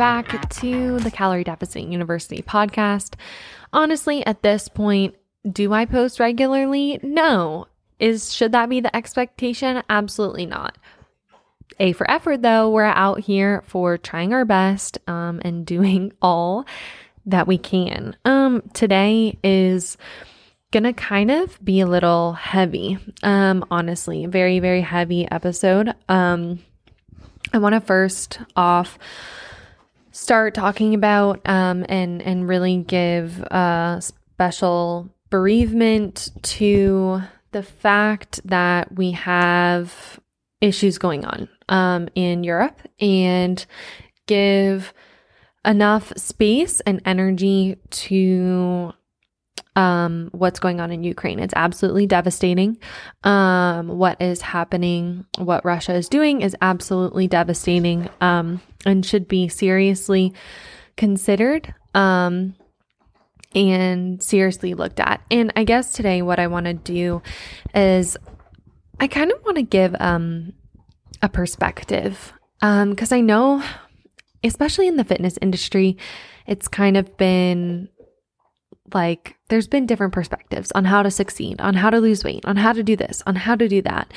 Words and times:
back 0.00 0.48
to 0.48 0.98
the 1.00 1.10
Calorie 1.10 1.44
Deficit 1.44 1.82
University 1.82 2.40
podcast. 2.40 3.16
Honestly, 3.70 4.24
at 4.24 4.40
this 4.40 4.66
point, 4.66 5.14
do 5.52 5.74
I 5.74 5.84
post 5.84 6.18
regularly? 6.18 6.98
No. 7.02 7.66
Is 7.98 8.32
should 8.32 8.52
that 8.52 8.70
be 8.70 8.80
the 8.80 8.96
expectation? 8.96 9.82
Absolutely 9.90 10.46
not. 10.46 10.78
A 11.78 11.92
for 11.92 12.10
effort 12.10 12.40
though, 12.40 12.70
we're 12.70 12.84
out 12.84 13.20
here 13.20 13.62
for 13.66 13.98
trying 13.98 14.32
our 14.32 14.46
best 14.46 14.96
um, 15.06 15.42
and 15.44 15.66
doing 15.66 16.14
all 16.22 16.64
that 17.26 17.46
we 17.46 17.58
can. 17.58 18.16
Um, 18.24 18.62
today 18.72 19.38
is 19.44 19.98
gonna 20.70 20.94
kind 20.94 21.30
of 21.30 21.62
be 21.62 21.80
a 21.80 21.86
little 21.86 22.32
heavy. 22.32 22.96
Um, 23.22 23.66
honestly, 23.70 24.24
very 24.24 24.60
very 24.60 24.80
heavy 24.80 25.30
episode. 25.30 25.94
Um, 26.08 26.60
I 27.52 27.58
want 27.58 27.74
to 27.74 27.82
first 27.82 28.38
off 28.56 28.98
start 30.12 30.54
talking 30.54 30.94
about 30.94 31.40
um, 31.48 31.84
and 31.88 32.22
and 32.22 32.48
really 32.48 32.78
give 32.78 33.40
a 33.50 34.00
special 34.00 35.08
bereavement 35.30 36.30
to 36.42 37.22
the 37.52 37.62
fact 37.62 38.40
that 38.44 38.92
we 38.94 39.12
have 39.12 40.20
issues 40.60 40.98
going 40.98 41.24
on 41.24 41.48
um, 41.68 42.08
in 42.14 42.44
Europe 42.44 42.80
and 43.00 43.64
give 44.26 44.92
enough 45.64 46.12
space 46.16 46.80
and 46.80 47.00
energy 47.04 47.76
to 47.90 48.92
um, 49.76 50.28
what's 50.32 50.58
going 50.58 50.80
on 50.80 50.90
in 50.90 51.04
Ukraine. 51.04 51.38
It's 51.38 51.54
absolutely 51.56 52.06
devastating. 52.06 52.78
Um, 53.24 53.88
what 53.88 54.20
is 54.20 54.42
happening, 54.42 55.24
what 55.38 55.64
Russia 55.64 55.94
is 55.94 56.08
doing 56.08 56.42
is 56.42 56.56
absolutely 56.60 57.28
devastating 57.28 58.08
um, 58.20 58.60
and 58.84 59.04
should 59.04 59.28
be 59.28 59.48
seriously 59.48 60.34
considered 60.96 61.72
um, 61.94 62.54
and 63.54 64.22
seriously 64.22 64.74
looked 64.74 65.00
at. 65.00 65.22
And 65.30 65.52
I 65.56 65.64
guess 65.64 65.92
today, 65.92 66.22
what 66.22 66.38
I 66.38 66.46
want 66.46 66.66
to 66.66 66.74
do 66.74 67.22
is 67.74 68.16
I 68.98 69.06
kind 69.06 69.30
of 69.30 69.42
want 69.44 69.56
to 69.56 69.62
give 69.62 69.94
um, 69.98 70.52
a 71.22 71.28
perspective 71.28 72.32
because 72.60 73.12
um, 73.12 73.16
I 73.16 73.20
know, 73.20 73.62
especially 74.44 74.86
in 74.86 74.96
the 74.96 75.04
fitness 75.04 75.38
industry, 75.40 75.96
it's 76.46 76.68
kind 76.68 76.96
of 76.96 77.16
been 77.16 77.88
like 78.94 79.36
there's 79.48 79.68
been 79.68 79.86
different 79.86 80.12
perspectives 80.12 80.72
on 80.72 80.84
how 80.84 81.02
to 81.02 81.10
succeed, 81.10 81.60
on 81.60 81.74
how 81.74 81.90
to 81.90 81.98
lose 81.98 82.24
weight, 82.24 82.44
on 82.44 82.56
how 82.56 82.72
to 82.72 82.82
do 82.82 82.96
this, 82.96 83.22
on 83.26 83.36
how 83.36 83.54
to 83.56 83.68
do 83.68 83.82
that. 83.82 84.12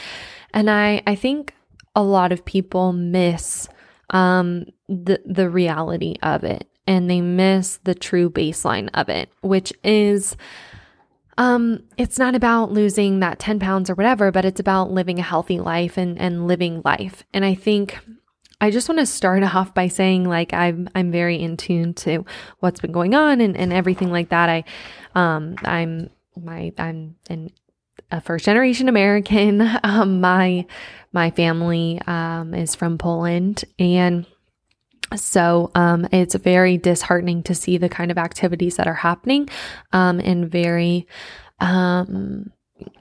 And 0.53 0.69
I 0.69 1.01
I 1.07 1.15
think 1.15 1.53
a 1.95 2.03
lot 2.03 2.31
of 2.31 2.45
people 2.45 2.93
miss 2.93 3.67
um 4.09 4.65
the 4.87 5.21
the 5.25 5.49
reality 5.49 6.15
of 6.21 6.43
it 6.43 6.67
and 6.85 7.09
they 7.09 7.21
miss 7.21 7.77
the 7.83 7.95
true 7.95 8.29
baseline 8.29 8.89
of 8.93 9.09
it, 9.09 9.29
which 9.41 9.73
is 9.83 10.35
um 11.37 11.83
it's 11.97 12.19
not 12.19 12.35
about 12.35 12.71
losing 12.71 13.19
that 13.19 13.39
10 13.39 13.59
pounds 13.59 13.89
or 13.89 13.95
whatever, 13.95 14.31
but 14.31 14.45
it's 14.45 14.59
about 14.59 14.91
living 14.91 15.19
a 15.19 15.23
healthy 15.23 15.59
life 15.59 15.97
and 15.97 16.19
and 16.19 16.47
living 16.47 16.81
life. 16.83 17.23
And 17.33 17.43
I 17.43 17.55
think 17.55 17.99
I 18.63 18.71
just 18.71 18.87
want 18.87 18.99
to 18.99 19.05
start 19.05 19.43
off 19.43 19.73
by 19.73 19.89
saying 19.89 20.23
like 20.23 20.53
I'm 20.53 20.89
I'm 20.95 21.11
very 21.11 21.35
in 21.35 21.57
tune 21.57 21.93
to 21.95 22.25
what's 22.59 22.79
been 22.79 22.93
going 22.93 23.13
on 23.13 23.41
and, 23.41 23.57
and 23.57 23.73
everything 23.73 24.09
like 24.09 24.29
that. 24.29 24.47
I 24.47 24.63
um 25.15 25.55
I'm 25.63 26.09
my 26.41 26.71
I'm 26.77 27.17
an 27.29 27.51
a 28.09 28.21
first 28.21 28.45
generation 28.45 28.87
American. 28.87 29.61
Um 29.83 30.21
my 30.21 30.65
my 31.11 31.29
family 31.31 31.99
um 32.07 32.53
is 32.53 32.73
from 32.73 32.97
Poland 32.97 33.65
and 33.77 34.25
so 35.13 35.69
um, 35.75 36.07
it's 36.11 36.33
very 36.33 36.77
disheartening 36.77 37.43
to 37.43 37.53
see 37.53 37.77
the 37.77 37.89
kind 37.89 38.11
of 38.11 38.17
activities 38.17 38.77
that 38.77 38.87
are 38.87 38.95
happening 38.95 39.47
um, 39.91 40.19
and 40.19 40.49
very 40.49 41.05
um, 41.59 42.51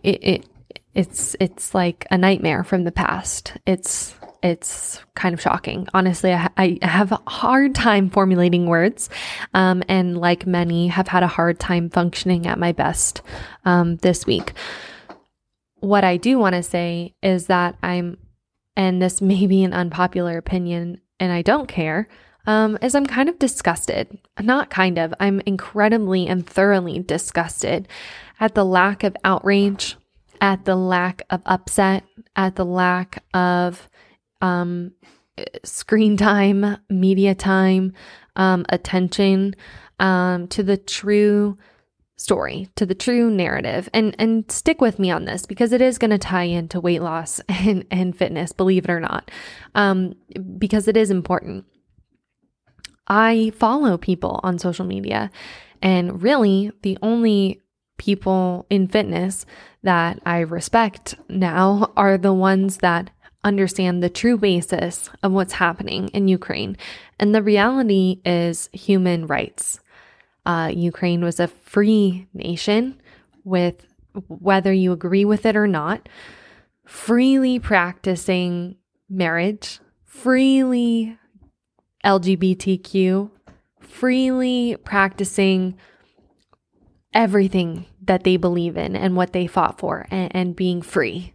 it, 0.03 0.23
it 0.23 0.47
it's 0.93 1.37
it's 1.41 1.75
like 1.75 2.07
a 2.11 2.19
nightmare 2.19 2.65
from 2.65 2.85
the 2.85 2.93
past. 2.93 3.57
It's 3.65 4.15
it's 4.43 5.01
kind 5.15 5.33
of 5.33 5.41
shocking. 5.41 5.87
Honestly, 5.95 6.33
I, 6.33 6.51
I 6.57 6.79
have 6.83 7.13
a 7.13 7.21
hard 7.27 7.75
time 7.75 8.11
formulating 8.11 8.67
words, 8.67 9.09
um, 9.55 9.83
and 9.89 10.19
like 10.19 10.47
many, 10.47 10.89
have 10.89 11.09
had 11.09 11.23
a 11.23 11.29
hard 11.29 11.61
time 11.61 11.91
functioning 11.91 12.47
at 12.47 12.59
my 12.59 12.73
best 12.73 13.23
um, 13.65 13.97
this 13.99 14.27
week. 14.27 14.53
What 15.77 16.05
I 16.05 16.17
do 16.17 16.39
want 16.39 16.55
to 16.55 16.63
say 16.63 17.15
is 17.23 17.47
that 17.47 17.77
I'm, 17.83 18.19
and 18.77 19.01
this 19.01 19.21
may 19.21 19.47
be 19.47 19.65
an 19.65 19.73
unpopular 19.73 20.39
opinion, 20.39 21.01
and 21.21 21.33
I 21.33 21.43
don't 21.43 21.69
care, 21.69 22.09
um, 22.47 22.79
is 22.83 22.95
I'm 22.95 23.07
kind 23.07 23.29
of 23.29 23.39
disgusted. 23.39 24.19
Not 24.41 24.71
kind 24.71 24.99
of, 24.99 25.15
I'm 25.21 25.41
incredibly 25.47 26.27
and 26.27 26.47
thoroughly 26.47 26.99
disgusted 26.99 27.87
at 28.41 28.55
the 28.55 28.65
lack 28.65 29.05
of 29.05 29.17
outrage, 29.23 29.97
at 30.41 30.65
the 30.65 30.75
lack 30.75 31.23
of 31.31 31.41
upset, 31.47 32.03
at 32.35 32.57
the 32.57 32.65
lack 32.65 33.23
of 33.33 33.89
um, 34.43 34.93
screen 35.65 36.17
time, 36.19 36.77
media 36.91 37.35
time, 37.35 37.95
um, 38.37 38.67
attention 38.69 39.55
um, 39.99 40.49
to 40.49 40.63
the 40.63 40.77
true 40.77 41.57
story, 42.17 42.69
to 42.77 42.85
the 42.85 42.95
true 42.95 43.31
narrative. 43.31 43.89
And 43.95 44.15
and 44.19 44.51
stick 44.51 44.81
with 44.81 44.99
me 44.99 45.11
on 45.11 45.25
this 45.25 45.47
because 45.47 45.73
it 45.73 45.81
is 45.81 45.99
going 45.99 46.11
to 46.11 46.19
tie 46.19 46.45
into 46.45 46.81
weight 46.81 47.03
loss 47.03 47.41
and, 47.49 47.87
and 47.91 48.17
fitness, 48.17 48.53
believe 48.53 48.85
it 48.85 48.91
or 48.91 49.01
not, 49.01 49.31
um, 49.75 50.15
because 50.59 50.89
it 50.89 50.97
is 50.97 51.11
important. 51.11 51.65
I 53.09 53.53
follow 53.57 53.99
people 53.99 54.41
on 54.43 54.59
social 54.59 54.85
media, 54.85 55.31
and 55.81 56.23
really 56.23 56.71
the 56.83 56.99
only 57.03 57.61
people 57.99 58.67
in 58.71 58.89
fitness 58.89 59.45
that 59.83 60.21
I 60.25 60.41
respect 60.41 61.15
now 61.29 61.93
are 61.97 62.19
the 62.19 62.33
ones 62.33 62.79
that 62.79 63.11
understand 63.45 64.03
the 64.03 64.11
true 64.11 64.39
basis 64.39 65.11
of 65.23 65.33
what's 65.33 65.55
happening 65.55 66.09
in 66.09 66.29
Ukraine. 66.29 66.77
And 67.19 67.35
the 67.35 67.43
reality 67.43 68.21
is 68.25 68.69
human 68.73 69.27
rights. 69.27 69.81
Uh, 70.47 70.71
Ukraine 70.75 71.23
was 71.25 71.41
a 71.41 71.49
free 71.49 72.27
nation 72.35 73.01
with, 73.45 73.87
whether 74.29 74.73
you 74.73 74.93
agree 74.93 75.25
with 75.25 75.47
it 75.47 75.57
or 75.57 75.67
not, 75.67 76.09
freely 76.85 77.59
practicing 77.59 78.77
marriage, 79.09 79.81
freely 80.05 81.17
LGBTQ, 82.05 83.31
freely 83.81 84.77
practicing 84.85 85.77
everything 87.15 87.87
that 88.03 88.25
they 88.25 88.37
believe 88.37 88.77
in 88.77 88.97
and 88.97 89.17
what 89.17 89.33
they 89.33 89.47
fought 89.47 89.79
for 89.79 90.07
and, 90.11 90.35
and 90.35 90.57
being 90.57 90.83
free. 90.83 91.35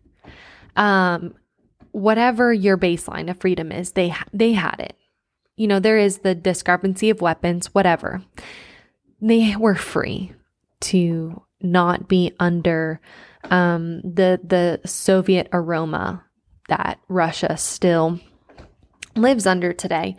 Um, 0.76 1.36
whatever 1.98 2.54
your 2.54 2.78
baseline 2.78 3.30
of 3.30 3.40
freedom 3.40 3.72
is, 3.72 3.92
they 3.92 4.14
they 4.32 4.54
had 4.54 4.80
it. 4.80 4.96
You 5.56 5.68
know, 5.68 5.80
there 5.80 5.98
is 5.98 6.20
the 6.20 6.36
discrepancy 6.36 7.10
of 7.10 7.22
weapons, 7.22 7.74
whatever. 7.74 8.22
They 9.20 9.56
were 9.56 9.76
free 9.76 10.34
to 10.82 11.42
not 11.60 12.08
be 12.08 12.34
under 12.40 13.02
um, 13.46 14.02
the 14.02 14.40
the 14.44 14.80
Soviet 14.88 15.50
aroma 15.52 16.24
that 16.70 17.00
Russia 17.08 17.58
still 17.58 18.20
lives 19.16 19.48
under 19.48 19.74
today. 19.74 20.16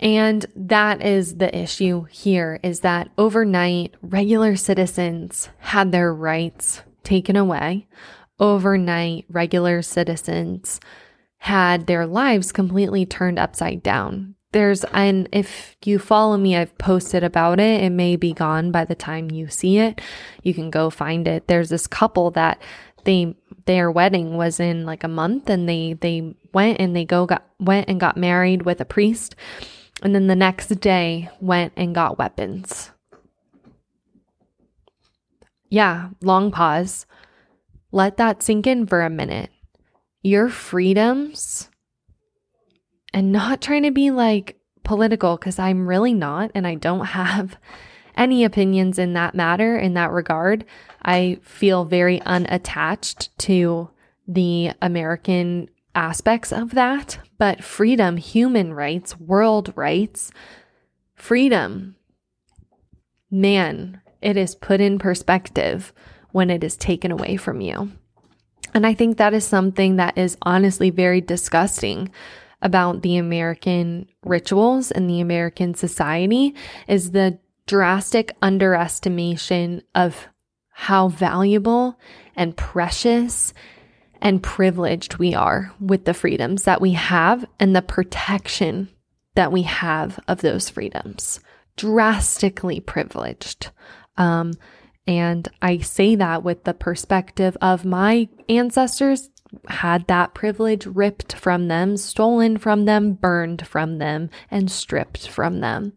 And 0.00 0.46
that 0.56 1.02
is 1.02 1.36
the 1.36 1.54
issue 1.56 2.04
here 2.04 2.58
is 2.62 2.80
that 2.80 3.10
overnight 3.18 3.94
regular 4.02 4.56
citizens 4.56 5.50
had 5.58 5.92
their 5.92 6.12
rights 6.12 6.82
taken 7.04 7.36
away 7.36 7.86
overnight 8.40 9.26
regular 9.28 9.82
citizens 9.82 10.80
had 11.38 11.86
their 11.86 12.06
lives 12.06 12.50
completely 12.50 13.06
turned 13.06 13.38
upside 13.38 13.82
down. 13.82 14.34
There's, 14.52 14.82
and 14.92 15.28
if 15.32 15.76
you 15.84 15.98
follow 15.98 16.36
me, 16.36 16.56
I've 16.56 16.76
posted 16.76 17.22
about 17.22 17.60
it. 17.60 17.84
It 17.84 17.90
may 17.90 18.16
be 18.16 18.32
gone 18.32 18.72
by 18.72 18.84
the 18.84 18.96
time 18.96 19.30
you 19.30 19.48
see 19.48 19.78
it. 19.78 20.00
You 20.42 20.54
can 20.54 20.70
go 20.70 20.90
find 20.90 21.28
it. 21.28 21.46
There's 21.46 21.68
this 21.68 21.86
couple 21.86 22.32
that 22.32 22.60
they, 23.04 23.36
their 23.66 23.90
wedding 23.90 24.36
was 24.36 24.58
in 24.58 24.84
like 24.84 25.04
a 25.04 25.08
month 25.08 25.48
and 25.48 25.68
they, 25.68 25.92
they 25.92 26.34
went 26.52 26.80
and 26.80 26.96
they 26.96 27.04
go 27.04 27.26
got, 27.26 27.46
went 27.60 27.88
and 27.88 28.00
got 28.00 28.16
married 28.16 28.62
with 28.62 28.80
a 28.80 28.84
priest. 28.84 29.36
And 30.02 30.14
then 30.14 30.26
the 30.26 30.36
next 30.36 30.68
day 30.80 31.30
went 31.40 31.72
and 31.76 31.94
got 31.94 32.18
weapons. 32.18 32.90
Yeah, 35.68 36.08
long 36.20 36.50
pause. 36.50 37.06
Let 37.92 38.16
that 38.18 38.42
sink 38.42 38.66
in 38.66 38.86
for 38.86 39.02
a 39.02 39.10
minute. 39.10 39.50
Your 40.22 40.48
freedoms, 40.48 41.68
and 43.12 43.32
not 43.32 43.60
trying 43.60 43.82
to 43.84 43.90
be 43.90 44.10
like 44.10 44.58
political, 44.84 45.36
because 45.36 45.58
I'm 45.58 45.88
really 45.88 46.14
not, 46.14 46.50
and 46.54 46.66
I 46.66 46.74
don't 46.74 47.06
have 47.06 47.56
any 48.16 48.44
opinions 48.44 48.98
in 48.98 49.14
that 49.14 49.34
matter, 49.34 49.76
in 49.76 49.94
that 49.94 50.10
regard. 50.10 50.64
I 51.02 51.38
feel 51.42 51.84
very 51.84 52.20
unattached 52.22 53.36
to 53.38 53.90
the 54.28 54.72
American 54.80 55.68
aspects 55.94 56.52
of 56.52 56.72
that, 56.72 57.18
but 57.38 57.64
freedom, 57.64 58.16
human 58.16 58.74
rights, 58.74 59.18
world 59.18 59.72
rights, 59.74 60.30
freedom, 61.14 61.96
man, 63.30 64.00
it 64.22 64.36
is 64.36 64.54
put 64.54 64.80
in 64.80 64.98
perspective 64.98 65.92
when 66.32 66.50
it 66.50 66.64
is 66.64 66.76
taken 66.76 67.10
away 67.10 67.36
from 67.36 67.60
you. 67.60 67.90
And 68.74 68.86
I 68.86 68.94
think 68.94 69.16
that 69.16 69.34
is 69.34 69.44
something 69.44 69.96
that 69.96 70.16
is 70.16 70.36
honestly 70.42 70.90
very 70.90 71.20
disgusting 71.20 72.10
about 72.62 73.02
the 73.02 73.16
American 73.16 74.06
rituals 74.24 74.90
and 74.90 75.08
the 75.08 75.20
American 75.20 75.74
society 75.74 76.54
is 76.86 77.10
the 77.10 77.38
drastic 77.66 78.32
underestimation 78.42 79.82
of 79.94 80.28
how 80.70 81.08
valuable 81.08 81.98
and 82.36 82.56
precious 82.56 83.52
and 84.20 84.42
privileged 84.42 85.16
we 85.16 85.34
are 85.34 85.72
with 85.80 86.04
the 86.04 86.14
freedoms 86.14 86.64
that 86.64 86.80
we 86.80 86.92
have 86.92 87.44
and 87.58 87.74
the 87.74 87.82
protection 87.82 88.88
that 89.34 89.52
we 89.52 89.62
have 89.62 90.18
of 90.28 90.42
those 90.42 90.68
freedoms. 90.68 91.40
Drastically 91.76 92.80
privileged. 92.80 93.70
Um, 94.16 94.52
and 95.06 95.48
I 95.60 95.78
say 95.78 96.14
that 96.16 96.42
with 96.42 96.64
the 96.64 96.74
perspective 96.74 97.56
of 97.60 97.84
my 97.84 98.28
ancestors 98.48 99.30
had 99.68 100.06
that 100.06 100.34
privilege 100.34 100.86
ripped 100.86 101.34
from 101.34 101.68
them, 101.68 101.96
stolen 101.96 102.58
from 102.58 102.84
them, 102.84 103.14
burned 103.14 103.66
from 103.66 103.98
them, 103.98 104.30
and 104.50 104.70
stripped 104.70 105.28
from 105.28 105.60
them. 105.60 105.92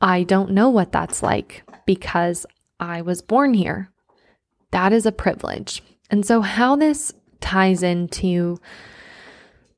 I 0.00 0.24
don't 0.24 0.50
know 0.50 0.68
what 0.68 0.92
that's 0.92 1.22
like 1.22 1.62
because 1.86 2.44
I 2.80 3.02
was 3.02 3.22
born 3.22 3.54
here. 3.54 3.90
That 4.72 4.92
is 4.92 5.06
a 5.06 5.12
privilege. 5.12 5.82
And 6.10 6.26
so, 6.26 6.40
how 6.40 6.76
this 6.76 7.12
ties 7.40 7.82
into 7.82 8.58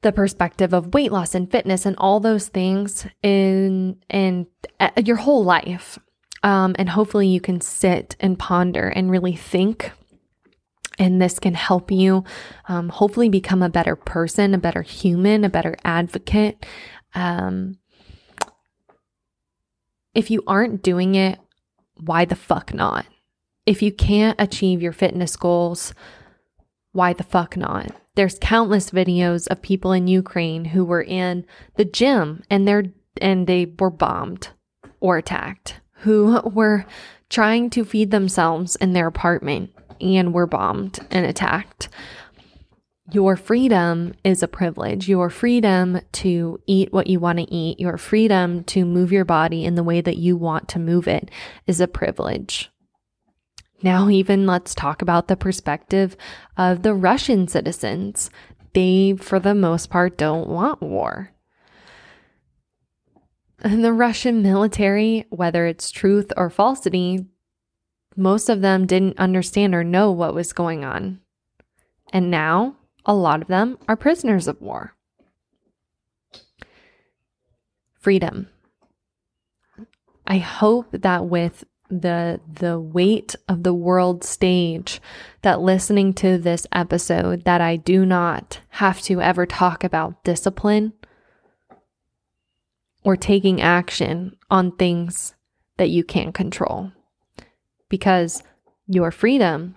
the 0.02 0.12
perspective 0.12 0.72
of 0.74 0.94
weight 0.94 1.12
loss 1.12 1.34
and 1.34 1.50
fitness 1.50 1.86
and 1.86 1.96
all 1.98 2.20
those 2.20 2.48
things 2.48 3.06
in 3.22 3.96
in 4.10 4.46
uh, 4.80 4.90
your 5.02 5.16
whole 5.16 5.44
life 5.44 5.98
um, 6.44 6.76
and 6.78 6.90
hopefully 6.90 7.26
you 7.26 7.40
can 7.40 7.60
sit 7.60 8.14
and 8.20 8.38
ponder 8.38 8.86
and 8.88 9.10
really 9.10 9.34
think 9.34 9.90
and 10.98 11.20
this 11.20 11.40
can 11.40 11.54
help 11.54 11.90
you 11.90 12.22
um, 12.68 12.88
hopefully 12.88 13.28
become 13.28 13.62
a 13.62 13.68
better 13.68 13.96
person, 13.96 14.54
a 14.54 14.58
better 14.58 14.82
human, 14.82 15.42
a 15.42 15.48
better 15.48 15.74
advocate. 15.84 16.64
Um, 17.14 17.78
if 20.14 20.30
you 20.30 20.44
aren't 20.46 20.82
doing 20.82 21.16
it, 21.16 21.40
why 21.96 22.24
the 22.24 22.36
fuck 22.36 22.72
not? 22.72 23.06
If 23.66 23.82
you 23.82 23.92
can't 23.92 24.40
achieve 24.40 24.82
your 24.82 24.92
fitness 24.92 25.36
goals, 25.36 25.94
why 26.92 27.12
the 27.12 27.24
fuck 27.24 27.56
not? 27.56 27.90
There's 28.14 28.38
countless 28.38 28.90
videos 28.90 29.48
of 29.48 29.62
people 29.62 29.90
in 29.90 30.06
Ukraine 30.06 30.66
who 30.66 30.84
were 30.84 31.02
in 31.02 31.44
the 31.76 31.84
gym 31.84 32.44
and 32.48 32.68
they're 32.68 32.84
and 33.20 33.46
they 33.46 33.72
were 33.78 33.90
bombed 33.90 34.48
or 35.00 35.16
attacked, 35.16 35.80
who 36.04 36.40
were 36.44 36.86
trying 37.28 37.70
to 37.70 37.84
feed 37.84 38.10
themselves 38.10 38.76
in 38.76 38.92
their 38.92 39.06
apartment 39.06 39.70
and 40.00 40.32
were 40.32 40.46
bombed 40.46 41.00
and 41.10 41.26
attacked. 41.26 41.88
Your 43.12 43.36
freedom 43.36 44.14
is 44.24 44.42
a 44.42 44.48
privilege. 44.48 45.08
Your 45.08 45.28
freedom 45.28 46.00
to 46.12 46.58
eat 46.66 46.92
what 46.92 47.06
you 47.06 47.20
want 47.20 47.38
to 47.38 47.52
eat, 47.52 47.78
your 47.78 47.98
freedom 47.98 48.64
to 48.64 48.86
move 48.86 49.12
your 49.12 49.26
body 49.26 49.64
in 49.64 49.74
the 49.74 49.82
way 49.82 50.00
that 50.00 50.16
you 50.16 50.36
want 50.36 50.68
to 50.68 50.78
move 50.78 51.06
it 51.06 51.30
is 51.66 51.80
a 51.80 51.88
privilege. 51.88 52.70
Now, 53.82 54.08
even 54.08 54.46
let's 54.46 54.74
talk 54.74 55.02
about 55.02 55.28
the 55.28 55.36
perspective 55.36 56.16
of 56.56 56.82
the 56.82 56.94
Russian 56.94 57.46
citizens. 57.46 58.30
They, 58.72 59.14
for 59.18 59.38
the 59.38 59.54
most 59.54 59.90
part, 59.90 60.16
don't 60.16 60.48
want 60.48 60.80
war. 60.80 61.30
The 63.68 63.94
Russian 63.94 64.42
military, 64.42 65.24
whether 65.30 65.64
it's 65.64 65.90
truth 65.90 66.30
or 66.36 66.50
falsity, 66.50 67.24
most 68.14 68.50
of 68.50 68.60
them 68.60 68.86
didn't 68.86 69.18
understand 69.18 69.74
or 69.74 69.82
know 69.82 70.10
what 70.10 70.34
was 70.34 70.52
going 70.52 70.84
on. 70.84 71.20
And 72.12 72.30
now, 72.30 72.76
a 73.06 73.14
lot 73.14 73.40
of 73.40 73.48
them 73.48 73.78
are 73.88 73.96
prisoners 73.96 74.48
of 74.48 74.60
war. 74.60 74.94
Freedom. 77.98 78.48
I 80.26 80.38
hope 80.38 80.88
that 80.92 81.24
with 81.24 81.64
the 81.88 82.40
the 82.52 82.78
weight 82.78 83.34
of 83.48 83.62
the 83.62 83.74
world 83.74 84.24
stage 84.24 85.00
that 85.42 85.60
listening 85.60 86.12
to 86.14 86.38
this 86.38 86.66
episode 86.72 87.44
that 87.44 87.60
I 87.60 87.76
do 87.76 88.04
not 88.04 88.60
have 88.70 89.00
to 89.02 89.20
ever 89.20 89.46
talk 89.46 89.84
about 89.84 90.24
discipline 90.24 90.92
or 93.04 93.16
taking 93.16 93.60
action 93.60 94.36
on 94.50 94.72
things 94.72 95.34
that 95.76 95.90
you 95.90 96.02
can't 96.04 96.34
control. 96.34 96.92
Because 97.88 98.42
your 98.86 99.10
freedom 99.10 99.76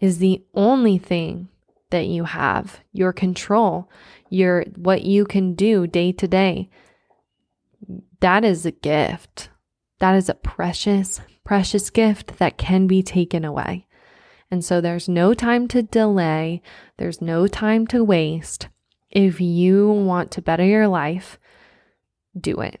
is 0.00 0.18
the 0.18 0.42
only 0.54 0.98
thing 0.98 1.48
that 1.90 2.06
you 2.06 2.24
have. 2.24 2.80
Your 2.92 3.12
control 3.12 3.90
your 4.32 4.64
what 4.76 5.02
you 5.02 5.24
can 5.24 5.54
do 5.54 5.88
day 5.88 6.12
to 6.12 6.28
day 6.28 6.70
that 8.20 8.44
is 8.44 8.66
a 8.66 8.70
gift. 8.70 9.48
That 9.98 10.14
is 10.14 10.28
a 10.28 10.34
precious 10.34 11.20
precious 11.44 11.90
gift 11.90 12.38
that 12.38 12.58
can 12.58 12.86
be 12.86 13.02
taken 13.02 13.44
away. 13.44 13.86
And 14.50 14.64
so 14.64 14.80
there's 14.80 15.08
no 15.08 15.34
time 15.34 15.68
to 15.68 15.82
delay. 15.82 16.62
There's 16.96 17.20
no 17.20 17.46
time 17.46 17.86
to 17.88 18.04
waste. 18.04 18.68
If 19.10 19.40
you 19.40 19.88
want 19.88 20.30
to 20.32 20.42
better 20.42 20.64
your 20.64 20.86
life 20.86 21.38
do 22.38 22.60
it 22.60 22.80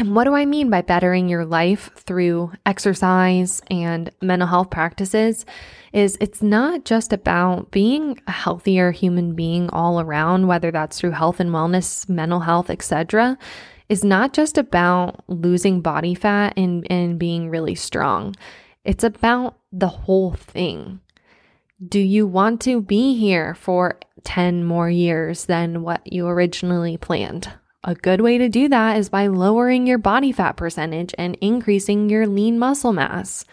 and 0.00 0.16
what 0.16 0.24
do 0.24 0.34
I 0.34 0.46
mean 0.46 0.70
by 0.70 0.80
bettering 0.80 1.28
your 1.28 1.44
life 1.44 1.90
through 1.94 2.52
exercise 2.64 3.60
and 3.70 4.10
mental 4.22 4.48
health 4.48 4.70
practices? 4.70 5.44
Is 5.92 6.16
it's 6.22 6.40
not 6.40 6.86
just 6.86 7.12
about 7.12 7.70
being 7.70 8.18
a 8.26 8.32
healthier 8.32 8.92
human 8.92 9.34
being 9.34 9.68
all 9.68 10.00
around, 10.00 10.46
whether 10.46 10.70
that's 10.70 10.98
through 10.98 11.10
health 11.10 11.38
and 11.38 11.50
wellness, 11.50 12.08
mental 12.08 12.40
health, 12.40 12.70
etc. 12.70 13.36
Is 13.90 14.02
not 14.02 14.32
just 14.32 14.56
about 14.56 15.22
losing 15.28 15.82
body 15.82 16.14
fat 16.14 16.54
and, 16.56 16.86
and 16.90 17.18
being 17.18 17.50
really 17.50 17.74
strong. 17.74 18.34
It's 18.86 19.04
about 19.04 19.58
the 19.70 19.88
whole 19.88 20.32
thing. 20.32 21.00
Do 21.86 22.00
you 22.00 22.26
want 22.26 22.62
to 22.62 22.80
be 22.80 23.18
here 23.18 23.54
for 23.54 23.98
10 24.24 24.64
more 24.64 24.88
years 24.88 25.44
than 25.44 25.82
what 25.82 26.10
you 26.10 26.26
originally 26.26 26.96
planned? 26.96 27.52
A 27.82 27.94
good 27.94 28.20
way 28.20 28.36
to 28.36 28.50
do 28.50 28.68
that 28.68 28.98
is 28.98 29.08
by 29.08 29.28
lowering 29.28 29.86
your 29.86 29.96
body 29.96 30.32
fat 30.32 30.52
percentage 30.52 31.14
and 31.16 31.38
increasing 31.40 32.10
your 32.10 32.26
lean 32.26 32.58
muscle 32.58 32.92
mass. 32.92 33.46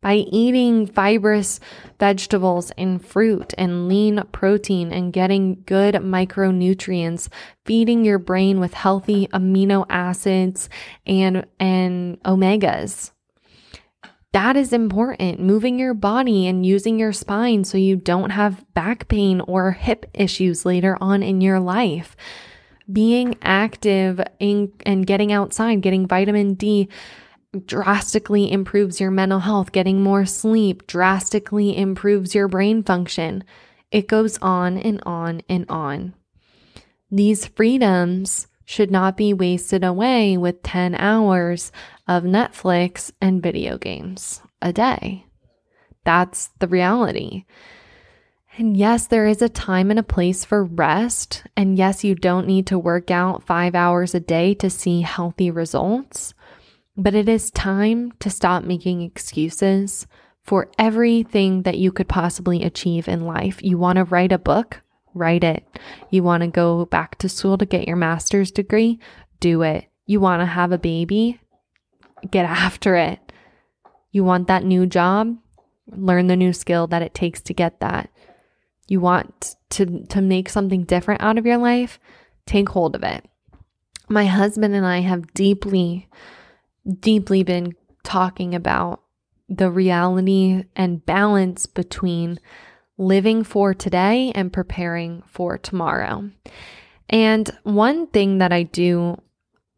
By 0.00 0.14
eating 0.14 0.86
fibrous 0.86 1.60
vegetables 2.00 2.72
and 2.76 3.04
fruit 3.04 3.54
and 3.56 3.86
lean 3.86 4.24
protein 4.32 4.92
and 4.92 5.12
getting 5.12 5.62
good 5.66 5.94
micronutrients, 5.96 7.28
feeding 7.64 8.04
your 8.04 8.18
brain 8.18 8.58
with 8.58 8.74
healthy 8.74 9.28
amino 9.28 9.86
acids 9.88 10.68
and, 11.06 11.46
and 11.60 12.20
omegas. 12.24 13.12
That 14.32 14.56
is 14.56 14.72
important. 14.72 15.38
Moving 15.38 15.78
your 15.78 15.94
body 15.94 16.48
and 16.48 16.66
using 16.66 16.98
your 16.98 17.12
spine 17.12 17.62
so 17.62 17.78
you 17.78 17.94
don't 17.94 18.30
have 18.30 18.64
back 18.74 19.06
pain 19.06 19.40
or 19.42 19.72
hip 19.72 20.06
issues 20.14 20.64
later 20.64 20.96
on 21.00 21.22
in 21.22 21.40
your 21.40 21.60
life 21.60 22.16
being 22.92 23.36
active 23.42 24.20
in, 24.38 24.72
and 24.84 25.06
getting 25.06 25.32
outside, 25.32 25.80
getting 25.82 26.06
vitamin 26.06 26.54
D 26.54 26.88
drastically 27.66 28.50
improves 28.50 29.00
your 29.00 29.10
mental 29.10 29.40
health. 29.40 29.72
Getting 29.72 30.02
more 30.02 30.24
sleep 30.26 30.86
drastically 30.86 31.76
improves 31.76 32.34
your 32.34 32.48
brain 32.48 32.82
function. 32.82 33.44
It 33.90 34.08
goes 34.08 34.38
on 34.38 34.78
and 34.78 35.02
on 35.04 35.42
and 35.48 35.66
on. 35.68 36.14
These 37.10 37.46
freedoms 37.46 38.46
should 38.64 38.90
not 38.90 39.16
be 39.16 39.34
wasted 39.34 39.82
away 39.82 40.36
with 40.36 40.62
10 40.62 40.94
hours 40.94 41.72
of 42.06 42.22
Netflix 42.22 43.10
and 43.20 43.42
video 43.42 43.78
games 43.78 44.40
a 44.62 44.72
day. 44.72 45.26
That's 46.04 46.50
the 46.60 46.68
reality. 46.68 47.46
And 48.60 48.76
yes, 48.76 49.06
there 49.06 49.26
is 49.26 49.40
a 49.40 49.48
time 49.48 49.88
and 49.88 49.98
a 49.98 50.02
place 50.02 50.44
for 50.44 50.64
rest. 50.64 51.44
And 51.56 51.78
yes, 51.78 52.04
you 52.04 52.14
don't 52.14 52.46
need 52.46 52.66
to 52.66 52.78
work 52.78 53.10
out 53.10 53.46
five 53.46 53.74
hours 53.74 54.14
a 54.14 54.20
day 54.20 54.52
to 54.56 54.68
see 54.68 55.00
healthy 55.00 55.50
results. 55.50 56.34
But 56.94 57.14
it 57.14 57.26
is 57.26 57.50
time 57.50 58.12
to 58.18 58.28
stop 58.28 58.62
making 58.62 59.00
excuses 59.00 60.06
for 60.44 60.70
everything 60.78 61.62
that 61.62 61.78
you 61.78 61.90
could 61.90 62.06
possibly 62.06 62.62
achieve 62.62 63.08
in 63.08 63.24
life. 63.24 63.62
You 63.62 63.78
want 63.78 63.96
to 63.96 64.04
write 64.04 64.30
a 64.30 64.36
book? 64.36 64.82
Write 65.14 65.42
it. 65.42 65.64
You 66.10 66.22
want 66.22 66.42
to 66.42 66.48
go 66.48 66.84
back 66.84 67.16
to 67.20 67.30
school 67.30 67.56
to 67.56 67.64
get 67.64 67.88
your 67.88 67.96
master's 67.96 68.50
degree? 68.50 69.00
Do 69.40 69.62
it. 69.62 69.86
You 70.04 70.20
want 70.20 70.42
to 70.42 70.46
have 70.46 70.70
a 70.70 70.76
baby? 70.76 71.40
Get 72.30 72.44
after 72.44 72.94
it. 72.94 73.32
You 74.12 74.22
want 74.22 74.48
that 74.48 74.64
new 74.64 74.84
job? 74.84 75.34
Learn 75.86 76.26
the 76.26 76.36
new 76.36 76.52
skill 76.52 76.86
that 76.88 77.00
it 77.00 77.14
takes 77.14 77.40
to 77.40 77.54
get 77.54 77.80
that. 77.80 78.10
You 78.90 79.00
want 79.00 79.54
to 79.70 80.04
to 80.08 80.20
make 80.20 80.48
something 80.48 80.82
different 80.82 81.22
out 81.22 81.38
of 81.38 81.46
your 81.46 81.58
life, 81.58 82.00
take 82.44 82.68
hold 82.68 82.96
of 82.96 83.04
it. 83.04 83.24
My 84.08 84.26
husband 84.26 84.74
and 84.74 84.84
I 84.84 84.98
have 85.00 85.32
deeply 85.32 86.08
deeply 86.98 87.44
been 87.44 87.74
talking 88.02 88.54
about 88.54 89.00
the 89.48 89.70
reality 89.70 90.64
and 90.74 91.06
balance 91.06 91.66
between 91.66 92.40
living 92.98 93.44
for 93.44 93.74
today 93.74 94.32
and 94.34 94.52
preparing 94.52 95.22
for 95.26 95.56
tomorrow. 95.56 96.28
And 97.08 97.48
one 97.62 98.08
thing 98.08 98.38
that 98.38 98.52
I 98.52 98.64
do 98.64 99.20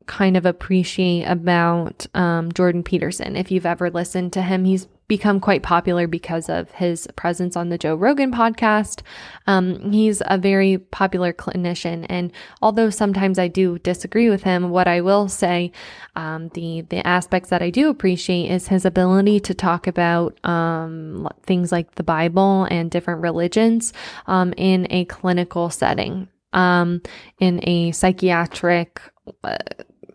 kind 0.07 0.37
of 0.39 0.47
appreciate 0.47 1.25
about 1.25 2.07
um, 2.15 2.51
Jordan 2.53 2.83
Peterson. 2.83 3.37
If 3.37 3.51
you've 3.51 3.67
ever 3.67 3.91
listened 3.91 4.33
to 4.33 4.43
him, 4.43 4.65
he's 4.65 4.89
become 5.09 5.41
quite 5.41 5.63
popular 5.63 6.07
because 6.07 6.49
of 6.49 6.71
his 6.73 7.07
presence 7.17 7.57
on 7.57 7.69
the 7.69 7.79
Joe 7.79 7.95
Rogan 7.95 8.33
podcast. 8.33 9.03
Um, 9.47 9.93
he's 9.93 10.23
a 10.27 10.39
very 10.39 10.79
popular 10.79 11.33
clinician, 11.33 12.07
and 12.09 12.33
although 12.61 12.91
sometimes 12.91 13.39
I 13.39 13.49
do 13.49 13.79
disagree 13.79 14.31
with 14.31 14.43
him, 14.43 14.71
what 14.71 14.89
I 14.89 15.01
will 15.01 15.29
say, 15.29 15.73
um, 16.17 16.49
the 16.51 16.83
the 16.89 17.07
aspects 17.07 17.51
that 17.51 17.63
I 17.63 17.71
do 17.71 17.89
appreciate 17.89 18.51
is 18.51 18.69
his 18.69 18.85
ability 18.85 19.41
to 19.41 19.55
talk 19.55 19.87
about 19.87 20.39
um, 20.47 21.29
things 21.43 21.73
like 21.73 21.95
the 21.97 22.03
Bible 22.03 22.65
and 22.71 22.91
different 22.91 23.23
religions 23.23 23.93
um, 24.27 24.55
in 24.57 24.87
a 24.91 25.05
clinical 25.07 25.71
setting. 25.71 26.29
Um, 26.55 27.01
in 27.39 27.67
a 27.67 27.93
psychiatric 27.93 29.01
uh, 29.43 29.57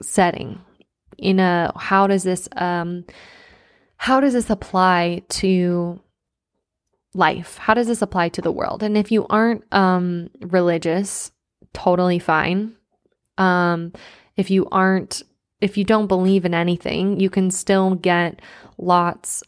setting 0.04 0.62
in 1.18 1.40
a 1.40 1.72
how 1.76 2.08
does 2.08 2.24
this 2.24 2.48
um 2.58 3.06
how 3.98 4.20
does 4.20 4.34
this 4.34 4.50
apply 4.50 5.24
to 5.30 6.00
life? 7.14 7.58
How 7.58 7.74
does 7.74 7.88
this 7.88 8.02
apply 8.02 8.30
to 8.30 8.42
the 8.42 8.52
world? 8.52 8.84
And 8.84 8.98
if 8.98 9.12
you 9.12 9.26
aren't 9.30 9.64
um 9.74 10.30
religious 10.42 11.32
totally 11.74 12.20
fine. 12.20 12.76
Um 13.38 13.94
if 14.36 14.50
you 14.50 14.68
aren't 14.72 15.24
if 15.60 15.78
you 15.78 15.84
don't 15.84 16.08
believe 16.08 16.46
in 16.46 16.54
anything 16.54 17.20
you 17.20 17.30
can 17.30 17.50
still 17.50 17.96
get 17.96 18.42
lots 18.78 19.44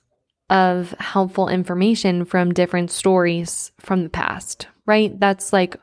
of 0.50 0.92
helpful 1.00 1.48
information 1.48 2.26
from 2.26 2.52
different 2.52 2.90
stories 2.90 3.72
from 3.80 4.04
the 4.04 4.10
past 4.10 4.68
right? 4.90 5.18
That's 5.20 5.54
like 5.54 5.78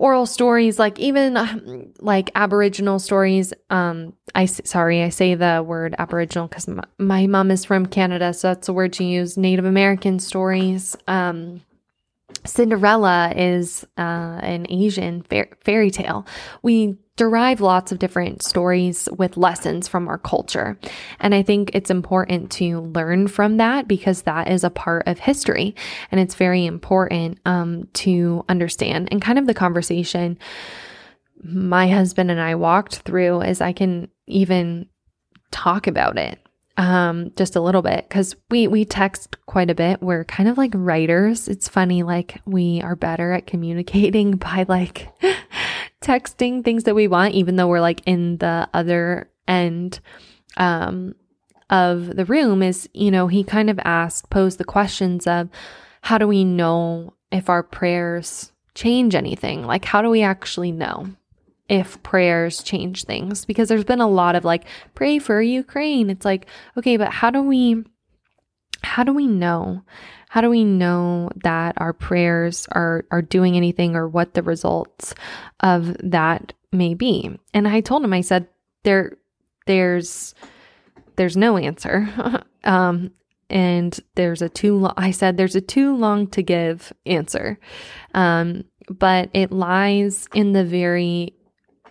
oral 0.00 0.24
stories 0.24 0.78
like 0.78 0.98
even 0.98 1.36
um, 1.36 1.92
like 2.00 2.30
aboriginal 2.34 2.98
stories. 2.98 3.52
Um 3.68 4.14
i 4.34 4.46
sorry 4.46 5.02
i 5.02 5.08
say 5.08 5.34
the 5.34 5.62
word 5.66 5.94
aboriginal 5.98 6.46
because 6.46 6.68
my, 6.68 6.84
my 6.98 7.26
mom 7.26 7.50
is 7.50 7.64
from 7.64 7.84
canada 7.84 8.32
so 8.32 8.46
that's 8.48 8.66
the 8.66 8.72
word 8.72 8.94
she 8.94 9.06
used. 9.06 9.36
Native 9.36 9.64
american 9.64 10.20
stories 10.20 10.96
um 11.08 11.60
cinderella 12.44 13.32
is 13.36 13.86
uh, 13.98 14.38
an 14.42 14.66
asian 14.70 15.24
fairy 15.62 15.90
tale 15.90 16.26
we 16.62 16.96
derive 17.20 17.60
lots 17.60 17.92
of 17.92 17.98
different 17.98 18.42
stories 18.42 19.06
with 19.18 19.36
lessons 19.36 19.86
from 19.86 20.08
our 20.08 20.16
culture. 20.16 20.78
And 21.18 21.34
I 21.34 21.42
think 21.42 21.70
it's 21.74 21.90
important 21.90 22.50
to 22.52 22.80
learn 22.80 23.28
from 23.28 23.58
that 23.58 23.86
because 23.86 24.22
that 24.22 24.50
is 24.50 24.64
a 24.64 24.70
part 24.70 25.06
of 25.06 25.18
history. 25.18 25.76
And 26.10 26.18
it's 26.18 26.34
very 26.34 26.64
important 26.64 27.38
um, 27.44 27.88
to 27.92 28.42
understand. 28.48 29.08
And 29.10 29.20
kind 29.20 29.38
of 29.38 29.46
the 29.46 29.52
conversation 29.52 30.38
my 31.42 31.88
husband 31.88 32.30
and 32.30 32.40
I 32.40 32.54
walked 32.54 32.96
through 32.96 33.42
is 33.42 33.60
I 33.60 33.72
can 33.72 34.08
even 34.26 34.86
talk 35.50 35.86
about 35.86 36.18
it 36.18 36.38
um, 36.80 37.30
just 37.36 37.56
a 37.56 37.60
little 37.60 37.82
bit 37.82 38.08
because 38.08 38.34
we 38.48 38.66
we 38.66 38.86
text 38.86 39.36
quite 39.44 39.68
a 39.68 39.74
bit. 39.74 40.00
We're 40.00 40.24
kind 40.24 40.48
of 40.48 40.56
like 40.56 40.70
writers. 40.74 41.46
It's 41.46 41.68
funny, 41.68 42.02
like 42.02 42.40
we 42.46 42.80
are 42.80 42.96
better 42.96 43.32
at 43.32 43.46
communicating 43.46 44.30
by 44.36 44.64
like 44.66 45.08
texting 46.00 46.64
things 46.64 46.84
that 46.84 46.94
we 46.94 47.06
want, 47.06 47.34
even 47.34 47.56
though 47.56 47.68
we're 47.68 47.82
like 47.82 48.00
in 48.06 48.38
the 48.38 48.66
other 48.72 49.30
end 49.46 50.00
um, 50.56 51.14
of 51.68 52.16
the 52.16 52.24
room. 52.24 52.62
Is 52.62 52.88
you 52.94 53.10
know 53.10 53.26
he 53.26 53.44
kind 53.44 53.68
of 53.68 53.78
asked, 53.80 54.30
posed 54.30 54.56
the 54.56 54.64
questions 54.64 55.26
of 55.26 55.50
how 56.00 56.16
do 56.16 56.26
we 56.26 56.44
know 56.44 57.12
if 57.30 57.50
our 57.50 57.62
prayers 57.62 58.52
change 58.74 59.14
anything? 59.14 59.66
Like 59.66 59.84
how 59.84 60.00
do 60.00 60.08
we 60.08 60.22
actually 60.22 60.72
know? 60.72 61.10
If 61.70 62.02
prayers 62.02 62.64
change 62.64 63.04
things 63.04 63.44
because 63.44 63.68
there's 63.68 63.84
been 63.84 64.00
a 64.00 64.08
lot 64.08 64.34
of 64.34 64.44
like 64.44 64.64
pray 64.96 65.20
for 65.20 65.40
Ukraine. 65.40 66.10
It's 66.10 66.24
like, 66.24 66.46
okay, 66.76 66.96
but 66.96 67.10
how 67.10 67.30
do 67.30 67.40
we 67.40 67.84
how 68.82 69.04
do 69.04 69.14
we 69.14 69.28
know? 69.28 69.82
How 70.28 70.40
do 70.40 70.50
we 70.50 70.64
know 70.64 71.30
that 71.44 71.74
our 71.76 71.92
prayers 71.92 72.66
are 72.72 73.04
are 73.12 73.22
doing 73.22 73.56
anything 73.56 73.94
or 73.94 74.08
what 74.08 74.34
the 74.34 74.42
results 74.42 75.14
of 75.60 75.96
that 76.02 76.52
may 76.72 76.94
be? 76.94 77.38
And 77.54 77.68
I 77.68 77.80
told 77.80 78.02
him 78.02 78.12
I 78.12 78.22
said 78.22 78.48
there 78.82 79.16
there's 79.66 80.34
there's 81.14 81.36
no 81.36 81.56
answer. 81.56 82.08
um 82.64 83.12
and 83.48 83.98
there's 84.16 84.42
a 84.42 84.48
too 84.48 84.76
long 84.76 84.94
I 84.96 85.12
said 85.12 85.36
there's 85.36 85.56
a 85.56 85.60
too 85.60 85.94
long 85.94 86.26
to 86.28 86.42
give 86.42 86.92
answer. 87.06 87.60
Um 88.12 88.64
but 88.88 89.30
it 89.34 89.52
lies 89.52 90.26
in 90.34 90.52
the 90.52 90.64
very 90.64 91.36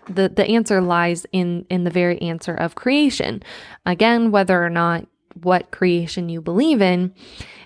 the, 0.09 0.29
the 0.29 0.47
answer 0.47 0.81
lies 0.81 1.25
in 1.31 1.65
in 1.69 1.83
the 1.83 1.89
very 1.89 2.21
answer 2.21 2.53
of 2.53 2.75
creation. 2.75 3.43
Again, 3.85 4.31
whether 4.31 4.63
or 4.63 4.69
not 4.69 5.07
what 5.41 5.71
creation 5.71 6.29
you 6.29 6.41
believe 6.41 6.81
in, 6.81 7.13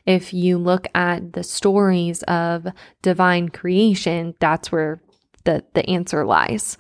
if 0.05 0.33
you 0.33 0.57
look 0.57 0.87
at 0.93 1.33
the 1.33 1.43
stories 1.43 2.23
of 2.23 2.67
divine 3.01 3.49
creation, 3.49 4.35
that's 4.39 4.71
where 4.71 5.01
the, 5.45 5.63
the 5.73 5.87
answer 5.89 6.25
lies. 6.25 6.77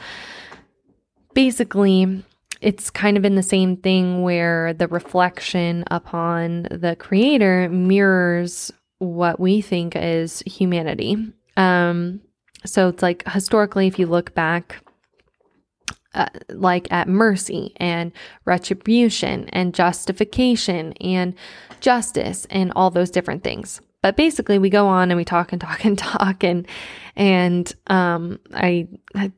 Basically, 1.33 2.23
it's 2.61 2.89
kind 2.89 3.17
of 3.17 3.25
in 3.25 3.35
the 3.35 3.43
same 3.43 3.77
thing 3.77 4.21
where 4.21 4.73
the 4.73 4.87
reflection 4.87 5.83
upon 5.89 6.63
the 6.69 6.95
creator 6.97 7.69
mirrors 7.69 8.71
what 8.99 9.39
we 9.39 9.61
think 9.61 9.95
is 9.95 10.43
humanity. 10.45 11.17
Um, 11.57 12.21
so 12.65 12.89
it's 12.89 13.01
like 13.01 13.27
historically, 13.27 13.87
if 13.87 13.99
you 13.99 14.05
look 14.05 14.33
back 14.33 14.82
uh, 16.13 16.27
like 16.49 16.91
at 16.91 17.07
mercy 17.07 17.73
and 17.77 18.11
retribution 18.45 19.49
and 19.49 19.73
justification 19.73 20.93
and 20.93 21.35
justice 21.79 22.45
and 22.49 22.71
all 22.75 22.89
those 22.89 23.09
different 23.09 23.43
things. 23.43 23.81
But 24.01 24.17
basically, 24.17 24.59
we 24.59 24.69
go 24.69 24.87
on 24.87 25.11
and 25.11 25.17
we 25.17 25.25
talk 25.25 25.51
and 25.51 25.61
talk 25.61 25.85
and 25.85 25.97
talk 25.97 26.43
and 26.43 26.67
and 27.15 27.73
um, 27.87 28.39
I, 28.53 28.87
I 29.15 29.31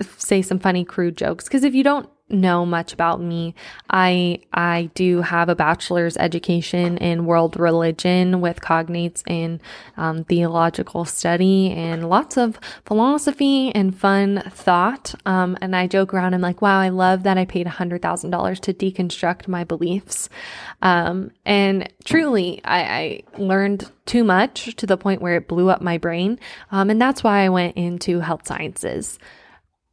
say 0.00 0.42
some 0.42 0.58
funny 0.58 0.84
crude 0.84 1.16
jokes 1.16 1.44
because 1.44 1.64
if 1.64 1.74
you 1.74 1.84
don't 1.84 2.08
know 2.30 2.66
much 2.66 2.92
about 2.92 3.20
me, 3.20 3.54
I 3.90 4.40
I 4.52 4.90
do 4.94 5.22
have 5.22 5.48
a 5.48 5.54
bachelor's 5.54 6.16
education 6.16 6.98
in 6.98 7.26
world 7.26 7.58
religion 7.58 8.40
with 8.40 8.60
cognates 8.60 9.22
in 9.26 9.60
um, 9.96 10.24
theological 10.24 11.04
study 11.04 11.70
and 11.70 12.08
lots 12.08 12.36
of 12.36 12.58
philosophy 12.84 13.74
and 13.74 13.96
fun 13.96 14.42
thought. 14.50 15.14
Um, 15.26 15.56
and 15.60 15.74
I 15.74 15.86
joke 15.86 16.12
around. 16.12 16.34
I'm 16.34 16.40
like, 16.40 16.62
wow, 16.62 16.80
I 16.80 16.90
love 16.90 17.22
that 17.22 17.38
I 17.38 17.44
paid 17.44 17.66
hundred 17.66 18.02
thousand 18.02 18.30
dollars 18.30 18.60
to 18.60 18.74
deconstruct 18.74 19.48
my 19.48 19.64
beliefs. 19.64 20.28
Um, 20.82 21.30
and 21.44 21.92
truly, 22.04 22.60
I, 22.64 22.80
I, 22.80 23.22
learned 23.38 23.90
too 24.06 24.24
much 24.24 24.76
to 24.76 24.86
the 24.86 24.96
point 24.96 25.20
where 25.20 25.36
it 25.36 25.48
blew 25.48 25.70
up 25.70 25.82
my 25.82 25.98
brain. 25.98 26.38
Um, 26.70 26.90
and 26.90 27.00
that's 27.00 27.24
why 27.24 27.40
I 27.44 27.48
went 27.48 27.76
into 27.76 28.20
health 28.20 28.46
sciences. 28.46 29.18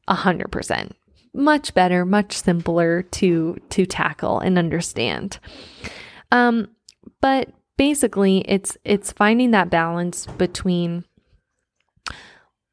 A 0.07 0.13
hundred 0.13 0.51
percent 0.51 0.95
much 1.35 1.73
better, 1.73 2.05
much 2.05 2.33
simpler 2.33 3.03
to 3.03 3.57
to 3.69 3.85
tackle 3.85 4.39
and 4.39 4.57
understand. 4.57 5.39
Um, 6.31 6.69
but 7.21 7.49
basically, 7.77 8.39
it's 8.47 8.77
it's 8.83 9.11
finding 9.11 9.51
that 9.51 9.69
balance 9.69 10.25
between 10.25 11.03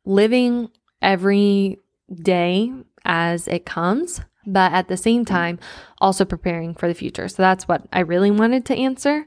living 0.05 0.71
every 1.01 1.79
day 2.13 2.73
as 3.05 3.49
it 3.49 3.67
comes, 3.67 4.21
but 4.47 4.73
at 4.73 4.89
the 4.89 4.97
same 4.97 5.25
time, 5.25 5.59
also 5.99 6.25
preparing 6.25 6.75
for 6.75 6.89
the 6.89 6.95
future. 6.95 7.29
So 7.29 7.43
that's 7.43 7.67
what 7.67 7.87
I 7.93 8.01
really 8.01 8.31
wanted 8.31 8.65
to 8.67 8.77
answer 8.77 9.27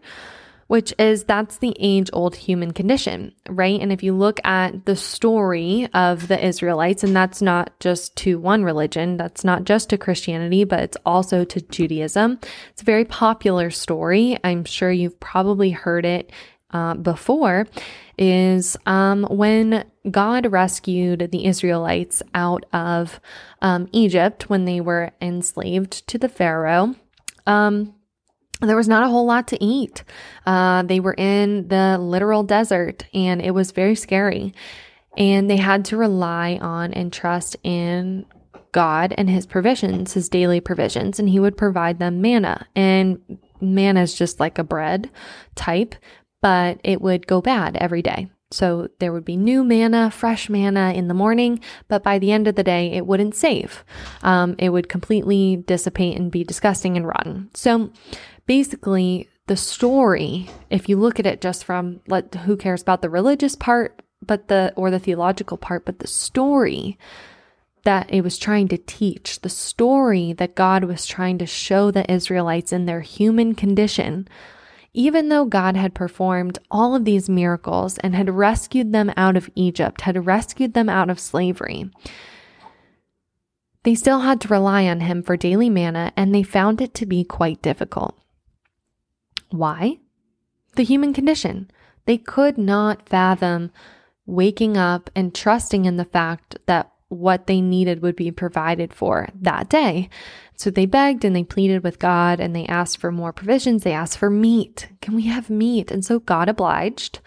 which 0.67 0.93
is 0.97 1.25
that's 1.25 1.57
the 1.57 1.75
age 1.79 2.09
old 2.11 2.35
human 2.35 2.71
condition, 2.71 3.33
right? 3.47 3.79
And 3.79 3.91
if 3.91 4.01
you 4.01 4.13
look 4.13 4.39
at 4.43 4.85
the 4.85 4.95
story 4.95 5.87
of 5.93 6.27
the 6.27 6.43
Israelites, 6.43 7.03
and 7.03 7.15
that's 7.15 7.41
not 7.41 7.79
just 7.79 8.15
to 8.17 8.39
one 8.39 8.63
religion, 8.63 9.17
that's 9.17 9.43
not 9.43 9.65
just 9.65 9.89
to 9.89 9.97
Christianity, 9.97 10.63
but 10.63 10.79
it's 10.79 10.97
also 11.05 11.43
to 11.45 11.61
Judaism. 11.61 12.39
It's 12.71 12.81
a 12.81 12.85
very 12.85 13.05
popular 13.05 13.69
story. 13.69 14.37
I'm 14.43 14.65
sure 14.65 14.91
you've 14.91 15.19
probably 15.19 15.71
heard 15.71 16.05
it 16.05 16.31
uh, 16.71 16.95
before. 16.95 17.67
Is 18.17 18.77
um, 18.85 19.27
when 19.29 19.83
God 20.09 20.51
rescued 20.51 21.31
the 21.31 21.45
Israelites 21.45 22.23
out 22.33 22.65
of 22.71 23.19
um, 23.61 23.89
Egypt 23.91 24.49
when 24.49 24.63
they 24.63 24.79
were 24.79 25.11
enslaved 25.21 26.07
to 26.07 26.17
the 26.17 26.29
Pharaoh. 26.29 26.95
Um, 27.45 27.93
there 28.61 28.75
was 28.75 28.87
not 28.87 29.03
a 29.03 29.09
whole 29.09 29.25
lot 29.25 29.47
to 29.49 29.63
eat. 29.63 30.03
Uh, 30.45 30.83
they 30.83 30.99
were 30.99 31.15
in 31.17 31.67
the 31.67 31.97
literal 31.99 32.43
desert 32.43 33.05
and 33.13 33.41
it 33.41 33.51
was 33.51 33.71
very 33.71 33.95
scary. 33.95 34.53
And 35.17 35.49
they 35.49 35.57
had 35.57 35.85
to 35.85 35.97
rely 35.97 36.57
on 36.61 36.93
and 36.93 37.11
trust 37.11 37.55
in 37.63 38.25
God 38.71 39.13
and 39.17 39.29
his 39.29 39.45
provisions, 39.45 40.13
his 40.13 40.27
daily 40.27 40.59
provisions, 40.59 41.19
and 41.19 41.29
he 41.29 41.39
would 41.39 41.55
provide 41.55 41.99
them 41.99 42.21
manna. 42.21 42.67
And 42.75 43.39
manna 43.61 44.01
is 44.01 44.13
just 44.13 44.39
like 44.39 44.59
a 44.59 44.63
bread 44.63 45.09
type, 45.55 45.95
but 46.41 46.81
it 46.83 47.01
would 47.01 47.27
go 47.27 47.41
bad 47.41 47.77
every 47.77 48.01
day. 48.01 48.29
So 48.51 48.89
there 48.99 49.11
would 49.11 49.25
be 49.25 49.37
new 49.37 49.63
manna, 49.63 50.11
fresh 50.11 50.49
manna 50.49 50.93
in 50.93 51.07
the 51.07 51.13
morning, 51.13 51.59
but 51.87 52.03
by 52.03 52.19
the 52.19 52.31
end 52.31 52.47
of 52.47 52.55
the 52.55 52.63
day, 52.63 52.91
it 52.91 53.05
wouldn't 53.05 53.35
save. 53.35 53.83
Um, 54.21 54.55
it 54.59 54.69
would 54.69 54.87
completely 54.87 55.57
dissipate 55.57 56.17
and 56.17 56.31
be 56.31 56.43
disgusting 56.43 56.95
and 56.95 57.07
rotten. 57.07 57.49
So 57.53 57.91
basically, 58.45 59.27
the 59.47 59.57
story, 59.57 60.49
if 60.69 60.87
you 60.89 60.97
look 60.97 61.19
at 61.19 61.25
it 61.25 61.41
just 61.41 61.63
from 61.63 62.01
let 62.07 62.33
who 62.33 62.55
cares 62.57 62.81
about 62.81 63.01
the 63.01 63.09
religious 63.09 63.55
part, 63.55 64.01
but 64.21 64.47
the 64.47 64.73
or 64.75 64.89
the 64.89 64.99
theological 64.99 65.57
part, 65.57 65.85
but 65.85 65.99
the 65.99 66.07
story 66.07 66.97
that 67.83 68.11
it 68.11 68.21
was 68.21 68.37
trying 68.37 68.67
to 68.67 68.77
teach, 68.77 69.41
the 69.41 69.49
story 69.49 70.33
that 70.33 70.55
God 70.55 70.83
was 70.83 71.05
trying 71.05 71.37
to 71.37 71.45
show 71.45 71.91
the 71.91 72.11
Israelites 72.11 72.73
in 72.73 72.85
their 72.85 73.01
human 73.01 73.53
condition, 73.53 74.27
even 74.95 75.27
though 75.29 75.45
God 75.45 75.75
had 75.75 75.93
performed 75.93 76.57
all 76.71 76.95
of 76.95 77.03
these 77.03 77.29
miracles 77.29 77.97
and 77.97 78.15
had 78.15 78.29
rescued 78.29 78.93
them 78.93 79.11
out 79.17 79.35
of 79.35 79.49
Egypt, 79.53 80.01
had 80.01 80.25
rescued 80.25 80.73
them 80.73 80.87
out 80.87 81.09
of 81.09 81.19
slavery, 81.19 81.91
they 83.83 83.93
still 83.93 84.21
had 84.21 84.41
to 84.41 84.47
rely 84.47 84.87
on 84.87 85.01
Him 85.01 85.21
for 85.21 85.37
daily 85.37 85.69
manna, 85.69 86.11
and 86.15 86.33
they 86.33 86.43
found 86.43 86.81
it 86.81 86.93
to 86.95 87.05
be 87.05 87.23
quite 87.23 87.61
difficult. 87.61 88.17
Why? 89.51 89.99
The 90.75 90.83
human 90.83 91.13
condition. 91.13 91.69
They 92.05 92.17
could 92.17 92.57
not 92.57 93.07
fathom 93.07 93.71
waking 94.25 94.77
up 94.77 95.09
and 95.15 95.35
trusting 95.35 95.85
in 95.85 95.97
the 95.97 96.05
fact 96.05 96.57
that 96.65 96.91
what 97.09 97.47
they 97.47 97.61
needed 97.61 98.01
would 98.01 98.15
be 98.15 98.31
provided 98.31 98.93
for 98.93 99.29
that 99.41 99.69
day. 99.69 100.09
So 100.55 100.69
they 100.69 100.85
begged 100.85 101.25
and 101.25 101.35
they 101.35 101.43
pleaded 101.43 101.83
with 101.83 101.99
God 101.99 102.39
and 102.39 102.55
they 102.55 102.65
asked 102.65 102.99
for 102.99 103.11
more 103.11 103.33
provisions. 103.33 103.83
They 103.83 103.93
asked 103.93 104.17
for 104.17 104.29
meat. 104.29 104.89
Can 105.01 105.15
we 105.15 105.23
have 105.23 105.49
meat? 105.49 105.91
And 105.91 106.03
so 106.03 106.19
God 106.19 106.49
obliged 106.49 107.19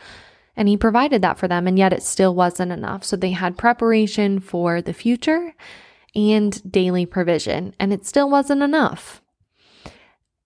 and 0.56 0.68
He 0.68 0.76
provided 0.76 1.22
that 1.22 1.38
for 1.38 1.46
them. 1.46 1.66
And 1.66 1.78
yet 1.78 1.92
it 1.92 2.02
still 2.02 2.34
wasn't 2.34 2.72
enough. 2.72 3.04
So 3.04 3.16
they 3.16 3.32
had 3.32 3.58
preparation 3.58 4.40
for 4.40 4.82
the 4.82 4.92
future 4.92 5.54
and 6.14 6.70
daily 6.70 7.06
provision, 7.06 7.74
and 7.78 7.92
it 7.92 8.06
still 8.06 8.28
wasn't 8.28 8.62
enough. 8.62 9.22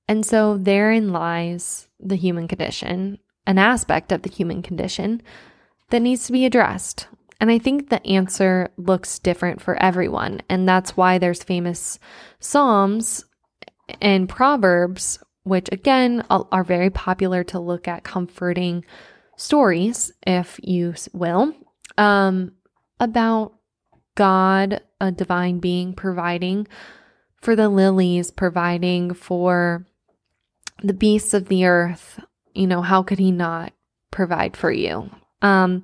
And 0.08 0.26
so 0.26 0.58
therein 0.58 1.12
lies 1.12 1.88
the 1.98 2.16
human 2.16 2.48
condition, 2.48 3.18
an 3.46 3.58
aspect 3.58 4.12
of 4.12 4.22
the 4.22 4.30
human 4.30 4.62
condition 4.62 5.22
that 5.90 6.00
needs 6.00 6.26
to 6.26 6.32
be 6.32 6.44
addressed. 6.44 7.06
And 7.42 7.50
I 7.50 7.58
think 7.58 7.88
the 7.88 8.06
answer 8.06 8.70
looks 8.76 9.18
different 9.18 9.60
for 9.60 9.74
everyone. 9.74 10.42
And 10.48 10.68
that's 10.68 10.96
why 10.96 11.18
there's 11.18 11.42
famous 11.42 11.98
Psalms 12.38 13.24
and 14.00 14.28
Proverbs, 14.28 15.18
which 15.42 15.68
again 15.72 16.24
are 16.30 16.62
very 16.62 16.88
popular 16.88 17.42
to 17.42 17.58
look 17.58 17.88
at 17.88 18.04
comforting 18.04 18.84
stories, 19.36 20.12
if 20.24 20.60
you 20.62 20.94
will, 21.12 21.52
um, 21.98 22.52
about 23.00 23.54
God, 24.14 24.80
a 25.00 25.10
divine 25.10 25.58
being, 25.58 25.94
providing 25.94 26.68
for 27.40 27.56
the 27.56 27.68
lilies, 27.68 28.30
providing 28.30 29.14
for 29.14 29.84
the 30.80 30.94
beasts 30.94 31.34
of 31.34 31.48
the 31.48 31.64
earth, 31.64 32.20
you 32.54 32.68
know, 32.68 32.82
how 32.82 33.02
could 33.02 33.18
he 33.18 33.32
not 33.32 33.72
provide 34.12 34.56
for 34.56 34.70
you? 34.70 35.10
Um, 35.40 35.82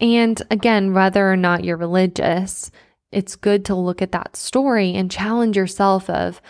and 0.00 0.40
again, 0.50 0.92
whether 0.92 1.30
or 1.30 1.36
not 1.36 1.64
you're 1.64 1.76
religious, 1.76 2.70
it's 3.12 3.36
good 3.36 3.64
to 3.66 3.74
look 3.74 4.02
at 4.02 4.12
that 4.12 4.36
story 4.36 4.94
and 4.94 5.10
challenge 5.10 5.56
yourself 5.56 6.10
of 6.10 6.40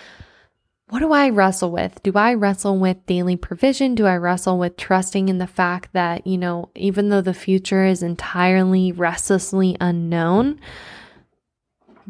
what 0.90 1.00
do 1.00 1.12
I 1.12 1.30
wrestle 1.30 1.70
with? 1.70 2.02
Do 2.02 2.12
I 2.14 2.34
wrestle 2.34 2.78
with 2.78 3.06
daily 3.06 3.36
provision? 3.36 3.94
Do 3.94 4.06
I 4.06 4.16
wrestle 4.16 4.58
with 4.58 4.76
trusting 4.76 5.28
in 5.28 5.38
the 5.38 5.46
fact 5.46 5.92
that, 5.92 6.26
you 6.26 6.38
know, 6.38 6.70
even 6.74 7.08
though 7.08 7.22
the 7.22 7.34
future 7.34 7.84
is 7.84 8.02
entirely 8.02 8.92
restlessly 8.92 9.76
unknown, 9.80 10.60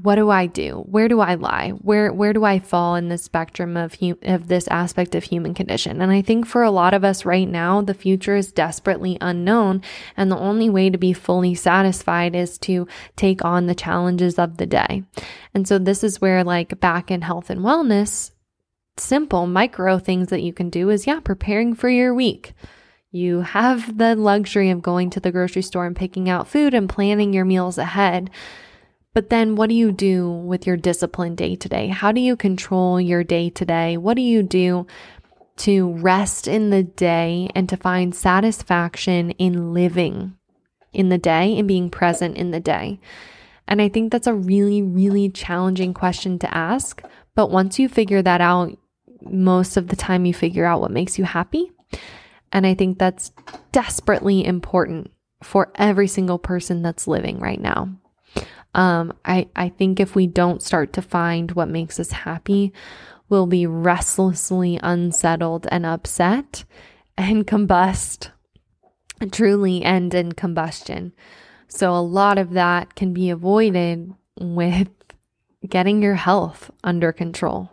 what 0.03 0.17
do 0.17 0.29
I 0.29 0.47
do? 0.47 0.85
Where 0.89 1.09
do 1.09 1.21
I 1.21 1.35
lie? 1.35 1.71
Where 1.71 2.13
where 2.13 2.33
do 2.33 2.45
I 2.45 2.59
fall 2.59 2.97
in 2.97 3.09
the 3.09 3.19
spectrum 3.19 3.77
of 3.77 3.95
hu- 3.95 4.19
of 4.23 4.49
this 4.49 4.67
aspect 4.69 5.15
of 5.15 5.25
human 5.25 5.55
condition? 5.55 6.03
And 6.03 6.11
I 6.11 6.21
think 6.21 6.47
for 6.47 6.63
a 6.63 6.71
lot 6.71 6.95
of 6.95 7.05
us 7.05 7.25
right 7.25 7.49
now, 7.49 7.81
the 7.81 7.95
future 7.95 8.35
is 8.35 8.53
desperately 8.53 9.17
unknown, 9.21 9.83
and 10.17 10.31
the 10.31 10.39
only 10.39 10.69
way 10.69 10.91
to 10.91 10.99
be 10.99 11.13
fully 11.13 11.55
satisfied 11.55 12.35
is 12.35 12.59
to 12.59 12.89
take 13.17 13.45
on 13.45 13.67
the 13.67 13.75
challenges 13.75 14.39
of 14.39 14.57
the 14.57 14.67
day. 14.67 15.05
And 15.55 15.69
so 15.69 15.79
this 15.79 16.03
is 16.03 16.21
where 16.21 16.43
like 16.43 16.81
back 16.81 17.11
in 17.11 17.23
health 17.23 17.49
and 17.49 17.61
wellness, 17.61 18.33
simple 18.97 19.47
micro 19.47 19.99
things 19.99 20.29
that 20.29 20.43
you 20.43 20.53
can 20.53 20.71
do 20.71 20.91
is 20.91 21.07
yeah, 21.07 21.21
preparing 21.21 21.75
for 21.75 21.89
your 21.89 22.13
week. 22.13 22.55
You 23.13 23.43
have 23.43 23.97
the 23.97 24.17
luxury 24.17 24.71
of 24.71 24.83
going 24.83 25.11
to 25.11 25.21
the 25.21 25.31
grocery 25.31 25.63
store 25.63 25.87
and 25.87 25.95
picking 25.95 26.29
out 26.29 26.49
food 26.49 26.75
and 26.75 26.89
planning 26.89 27.33
your 27.33 27.45
meals 27.45 27.79
ahead. 27.79 28.29
But 29.15 29.31
then 29.31 29.55
what 29.55 29.69
do 29.69 29.77
you 29.77 29.93
do 29.93 30.29
with 30.29 30.67
your 30.67 30.77
discipline 30.77 31.37
day 31.37 31.55
to 31.55 31.69
day? 31.69 31.87
How 31.87 32.11
do 32.11 32.21
you 32.21 32.37
control 32.37 33.01
your 33.01 33.23
day 33.23 33.49
to 33.51 33.65
day? 33.65 33.97
What 33.97 34.15
do 34.15 34.23
you 34.23 34.43
do 34.43 34.89
to 35.59 35.93
rest 35.93 36.49
in 36.49 36.71
the 36.71 36.83
day 36.83 37.49
and 37.55 37.69
to 37.69 37.77
find 37.77 38.13
satisfaction 38.13 39.31
in 39.33 39.73
living 39.73 40.37
in 40.93 41.11
the 41.11 41.19
day 41.19 41.57
and 41.57 41.69
being 41.69 41.91
present 41.91 42.37
in 42.37 42.51
the 42.51 42.59
day? 42.59 42.99
And 43.69 43.81
I 43.81 43.89
think 43.89 44.11
that's 44.11 44.27
a 44.27 44.35
really, 44.35 44.83
really 44.83 45.31
challenging 45.31 45.95
question 45.95 46.39
to 46.41 46.55
ask. 46.55 47.01
But 47.37 47.53
once 47.53 47.79
you 47.79 47.89
figure 47.89 48.21
that 48.21 48.41
out, 48.41 48.77
most 49.23 49.77
of 49.77 49.89
the 49.89 49.97
time 49.97 50.27
you 50.27 50.35
figure 50.35 50.65
out 50.65 50.81
what 50.81 50.91
makes 50.91 51.19
you 51.19 51.25
happy. 51.25 51.71
And 52.53 52.67
I 52.67 52.75
think 52.75 52.99
that's 52.99 53.31
desperately 53.73 54.45
important 54.45 55.13
for 55.43 55.73
every 55.77 56.09
single 56.09 56.39
person 56.39 56.83
that's 56.83 57.07
living 57.07 57.39
right 57.39 57.61
now. 57.61 57.97
Um, 58.75 59.13
I, 59.25 59.49
I 59.55 59.69
think 59.69 60.01
if 60.01 60.15
we 60.15 60.27
don't 60.27 60.63
start 60.63 60.93
to 60.95 61.03
find 61.03 61.53
what 61.53 61.69
makes 61.69 62.01
us 62.01 62.11
happy, 62.11 62.73
we'll 63.29 63.47
be 63.47 63.67
restlessly 63.67 64.79
unsettled 64.83 65.67
and 65.71 65.87
upset 65.87 66.65
and 67.17 67.47
combust, 67.47 68.31
truly 69.31 69.83
end 69.83 70.15
in 70.15 70.33
combustion. 70.33 71.13
So, 71.69 71.95
a 71.95 71.99
lot 71.99 72.39
of 72.39 72.53
that 72.53 72.95
can 72.95 73.13
be 73.13 73.31
avoided 73.31 74.13
with 74.39 74.91
getting 75.69 76.03
your 76.03 76.15
health 76.15 76.71
under 76.83 77.13
control. 77.13 77.71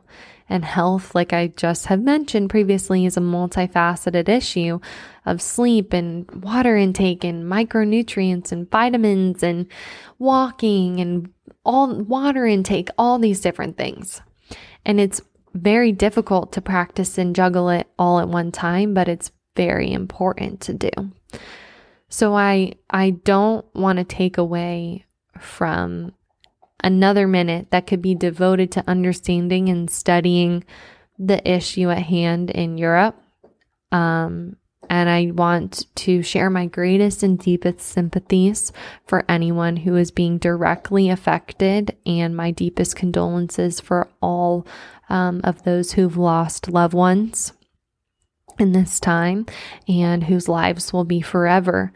And 0.52 0.66
health, 0.66 1.16
like 1.16 1.32
I 1.32 1.48
just 1.48 1.86
have 1.86 2.02
mentioned 2.02 2.50
previously, 2.50 3.06
is 3.06 3.16
a 3.16 3.22
multifaceted 3.22 4.28
issue 4.28 4.82
of 5.26 5.42
sleep 5.42 5.94
and 5.94 6.30
water 6.44 6.76
intake 6.76 7.24
and 7.24 7.46
micronutrients 7.46 8.52
and 8.52 8.70
vitamins 8.70 9.44
and 9.44 9.68
walking 10.20 11.00
and 11.00 11.30
all 11.64 11.96
water 12.04 12.46
intake, 12.46 12.90
all 12.98 13.18
these 13.18 13.40
different 13.40 13.78
things. 13.78 14.22
And 14.84 15.00
it's 15.00 15.22
very 15.54 15.94
difficult 15.94 16.52
to 16.52 16.62
practice 16.62 17.18
and 17.18 17.34
juggle 17.34 17.70
it 17.70 17.88
all 17.98 18.20
at 18.20 18.28
one 18.28 18.52
time, 18.52 18.94
but 18.94 19.08
it's 19.08 19.32
very 19.56 19.94
important 19.94 20.60
to 20.62 20.74
do. 20.74 20.92
So 22.10 22.36
I 22.36 22.74
I 22.90 23.12
don't 23.12 23.66
want 23.74 24.00
to 24.00 24.04
take 24.04 24.38
away 24.38 25.06
from 25.40 26.12
another 26.84 27.28
minute 27.28 27.72
that 27.72 27.88
could 27.88 28.02
be 28.02 28.16
devoted 28.16 28.72
to 28.72 28.84
understanding 28.88 29.70
and 29.70 29.90
studying 29.90 30.64
the 31.18 31.48
issue 31.50 31.90
at 31.90 32.04
hand 32.04 32.50
in 32.50 32.78
Europe. 32.78 33.16
Um, 33.92 34.58
and 34.90 35.10
I 35.10 35.32
want 35.32 35.86
to 35.96 36.22
share 36.22 36.50
my 36.50 36.66
greatest 36.66 37.24
and 37.24 37.40
deepest 37.40 37.80
sympathies 37.80 38.74
for 39.06 39.24
anyone 39.30 39.78
who 39.78 39.96
is 39.96 40.12
being 40.12 40.38
directly 40.38 41.10
affected, 41.10 41.96
and 42.06 42.36
my 42.36 42.52
deepest 42.52 42.96
condolences 42.96 43.80
for 43.80 44.10
all 44.22 44.68
um, 45.08 45.42
of 45.44 45.64
those 45.64 45.94
who've 45.94 46.18
lost 46.18 46.70
loved 46.70 46.94
ones 46.94 47.54
in 48.60 48.74
this 48.74 49.00
time 49.00 49.46
and 49.88 50.26
whose 50.26 50.50
lives 50.50 50.92
will 50.92 51.06
be 51.06 51.22
forever 51.22 51.94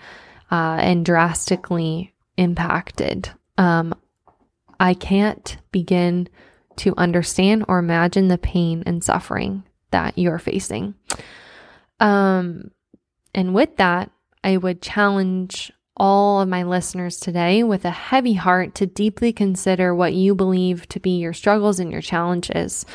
uh, 0.51 0.77
and 0.79 1.05
drastically 1.05 2.13
impacted. 2.37 3.29
Um, 3.57 3.93
I 4.79 4.93
can't 4.93 5.57
begin 5.71 6.27
to 6.77 6.93
understand 6.97 7.65
or 7.67 7.79
imagine 7.79 8.27
the 8.27 8.37
pain 8.37 8.83
and 8.85 9.03
suffering 9.03 9.63
that 9.91 10.17
you're 10.17 10.39
facing. 10.39 10.95
Um, 11.99 12.71
and 13.33 13.53
with 13.53 13.77
that, 13.77 14.11
I 14.43 14.57
would 14.57 14.81
challenge 14.81 15.71
all 15.97 16.41
of 16.41 16.49
my 16.49 16.63
listeners 16.63 17.17
today 17.17 17.63
with 17.63 17.85
a 17.85 17.89
heavy 17.89 18.33
heart 18.33 18.75
to 18.75 18.85
deeply 18.85 19.31
consider 19.31 19.95
what 19.95 20.13
you 20.13 20.35
believe 20.35 20.87
to 20.89 20.99
be 20.99 21.17
your 21.17 21.33
struggles 21.33 21.79
and 21.79 21.91
your 21.91 22.01
challenges. 22.01 22.85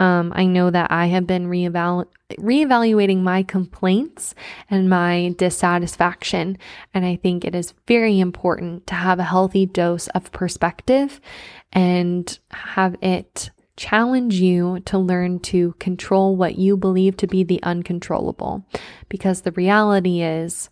Um, 0.00 0.32
I 0.34 0.44
know 0.44 0.70
that 0.70 0.90
I 0.90 1.06
have 1.06 1.26
been 1.26 1.46
reevalu- 1.46 2.06
reevaluating 2.32 3.22
my 3.22 3.42
complaints 3.42 4.34
and 4.70 4.90
my 4.90 5.34
dissatisfaction. 5.38 6.58
And 6.94 7.04
I 7.04 7.16
think 7.16 7.44
it 7.44 7.54
is 7.54 7.74
very 7.86 8.20
important 8.20 8.86
to 8.88 8.94
have 8.94 9.18
a 9.18 9.24
healthy 9.24 9.66
dose 9.66 10.08
of 10.08 10.32
perspective 10.32 11.20
and 11.72 12.38
have 12.50 12.96
it 13.02 13.50
challenge 13.76 14.34
you 14.34 14.80
to 14.80 14.98
learn 14.98 15.38
to 15.38 15.72
control 15.78 16.34
what 16.34 16.58
you 16.58 16.76
believe 16.76 17.16
to 17.16 17.28
be 17.28 17.44
the 17.44 17.62
uncontrollable. 17.62 18.66
Because 19.08 19.42
the 19.42 19.52
reality 19.52 20.22
is, 20.22 20.70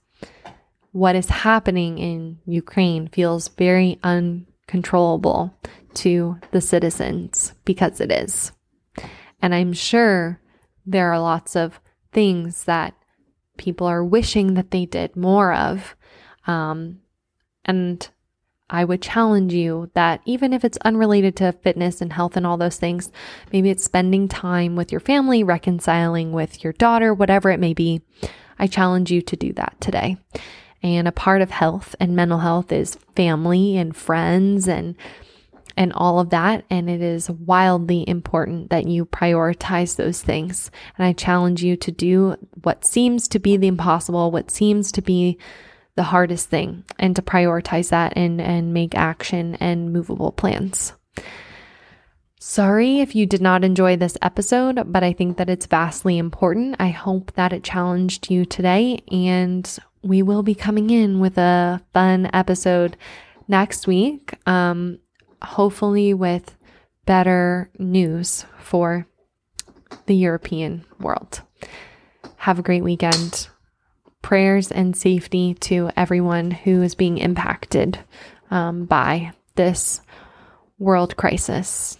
what 0.96 1.14
is 1.14 1.28
happening 1.28 1.98
in 1.98 2.38
Ukraine 2.46 3.06
feels 3.08 3.48
very 3.48 3.98
uncontrollable 4.02 5.54
to 5.92 6.38
the 6.52 6.60
citizens 6.62 7.52
because 7.66 8.00
it 8.00 8.10
is. 8.10 8.50
And 9.42 9.54
I'm 9.54 9.74
sure 9.74 10.40
there 10.86 11.12
are 11.12 11.20
lots 11.20 11.54
of 11.54 11.80
things 12.12 12.64
that 12.64 12.94
people 13.58 13.86
are 13.86 14.02
wishing 14.02 14.54
that 14.54 14.70
they 14.70 14.86
did 14.86 15.14
more 15.16 15.52
of. 15.52 15.94
Um, 16.46 17.00
and 17.66 18.08
I 18.70 18.86
would 18.86 19.02
challenge 19.02 19.52
you 19.52 19.90
that 19.92 20.22
even 20.24 20.54
if 20.54 20.64
it's 20.64 20.78
unrelated 20.78 21.36
to 21.36 21.52
fitness 21.52 22.00
and 22.00 22.14
health 22.14 22.38
and 22.38 22.46
all 22.46 22.56
those 22.56 22.78
things, 22.78 23.12
maybe 23.52 23.68
it's 23.68 23.84
spending 23.84 24.28
time 24.28 24.76
with 24.76 24.90
your 24.90 25.00
family, 25.02 25.44
reconciling 25.44 26.32
with 26.32 26.64
your 26.64 26.72
daughter, 26.72 27.12
whatever 27.12 27.50
it 27.50 27.60
may 27.60 27.74
be. 27.74 28.00
I 28.58 28.66
challenge 28.66 29.10
you 29.10 29.20
to 29.20 29.36
do 29.36 29.52
that 29.52 29.78
today. 29.78 30.16
And 30.82 31.08
a 31.08 31.12
part 31.12 31.42
of 31.42 31.50
health 31.50 31.96
and 31.98 32.14
mental 32.14 32.38
health 32.38 32.70
is 32.70 32.96
family 33.14 33.76
and 33.76 33.96
friends 33.96 34.68
and 34.68 34.96
and 35.78 35.92
all 35.92 36.20
of 36.20 36.30
that. 36.30 36.64
And 36.70 36.88
it 36.88 37.02
is 37.02 37.28
wildly 37.30 38.08
important 38.08 38.70
that 38.70 38.86
you 38.86 39.04
prioritize 39.04 39.96
those 39.96 40.22
things. 40.22 40.70
And 40.96 41.06
I 41.06 41.12
challenge 41.12 41.62
you 41.62 41.76
to 41.76 41.92
do 41.92 42.36
what 42.62 42.84
seems 42.84 43.28
to 43.28 43.38
be 43.38 43.56
the 43.56 43.66
impossible, 43.66 44.30
what 44.30 44.50
seems 44.50 44.90
to 44.92 45.02
be 45.02 45.38
the 45.96 46.04
hardest 46.04 46.48
thing 46.48 46.84
and 46.98 47.16
to 47.16 47.22
prioritize 47.22 47.90
that 47.90 48.12
and, 48.16 48.40
and 48.40 48.72
make 48.72 48.94
action 48.94 49.56
and 49.56 49.92
movable 49.92 50.32
plans. 50.32 50.92
Sorry 52.38 53.00
if 53.00 53.16
you 53.16 53.26
did 53.26 53.40
not 53.40 53.64
enjoy 53.64 53.96
this 53.96 54.16
episode, 54.22 54.80
but 54.86 55.02
I 55.02 55.12
think 55.12 55.36
that 55.36 55.50
it's 55.50 55.66
vastly 55.66 56.16
important. 56.16 56.76
I 56.78 56.90
hope 56.90 57.32
that 57.32 57.52
it 57.52 57.64
challenged 57.64 58.30
you 58.30 58.44
today, 58.44 59.00
and 59.10 59.78
we 60.06 60.22
will 60.22 60.42
be 60.42 60.54
coming 60.54 60.90
in 60.90 61.18
with 61.20 61.36
a 61.36 61.82
fun 61.92 62.30
episode 62.32 62.96
next 63.48 63.86
week, 63.86 64.34
um, 64.46 64.98
hopefully 65.42 66.14
with 66.14 66.56
better 67.04 67.70
news 67.78 68.46
for 68.60 69.06
the 70.06 70.14
European 70.14 70.84
world. 71.00 71.42
Have 72.36 72.58
a 72.58 72.62
great 72.62 72.84
weekend 72.84 73.48
prayers 74.22 74.72
and 74.72 74.96
safety 74.96 75.54
to 75.54 75.90
everyone 75.96 76.50
who 76.50 76.82
is 76.82 76.94
being 76.94 77.18
impacted 77.18 77.98
um, 78.50 78.84
by 78.84 79.32
this 79.54 80.00
world 80.78 81.16
crisis. 81.16 81.98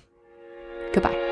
Goodbye. 0.93 1.26